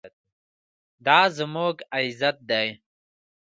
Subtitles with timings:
[1.05, 2.67] دا زموږ عزت دی؟